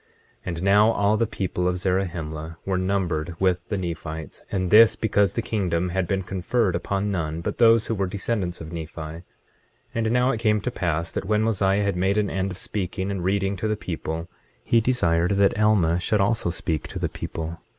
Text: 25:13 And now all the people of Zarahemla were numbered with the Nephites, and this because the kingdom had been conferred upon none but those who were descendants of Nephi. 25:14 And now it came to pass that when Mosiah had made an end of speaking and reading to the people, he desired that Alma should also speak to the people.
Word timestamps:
25:13 0.47 0.47
And 0.47 0.63
now 0.63 0.91
all 0.93 1.15
the 1.15 1.27
people 1.27 1.67
of 1.67 1.77
Zarahemla 1.77 2.57
were 2.65 2.79
numbered 2.79 3.35
with 3.39 3.61
the 3.69 3.77
Nephites, 3.77 4.43
and 4.51 4.71
this 4.71 4.95
because 4.95 5.33
the 5.35 5.43
kingdom 5.43 5.89
had 5.89 6.07
been 6.07 6.23
conferred 6.23 6.75
upon 6.75 7.11
none 7.11 7.41
but 7.41 7.59
those 7.59 7.85
who 7.85 7.93
were 7.93 8.07
descendants 8.07 8.59
of 8.61 8.73
Nephi. 8.73 8.95
25:14 9.21 9.23
And 9.93 10.09
now 10.11 10.31
it 10.31 10.39
came 10.39 10.59
to 10.61 10.71
pass 10.71 11.11
that 11.11 11.25
when 11.25 11.43
Mosiah 11.43 11.83
had 11.83 11.95
made 11.95 12.17
an 12.17 12.31
end 12.31 12.49
of 12.49 12.57
speaking 12.57 13.11
and 13.11 13.23
reading 13.23 13.55
to 13.57 13.67
the 13.67 13.77
people, 13.77 14.27
he 14.63 14.81
desired 14.81 15.33
that 15.33 15.55
Alma 15.59 15.99
should 15.99 16.19
also 16.19 16.49
speak 16.49 16.87
to 16.87 16.97
the 16.97 17.07
people. 17.07 17.61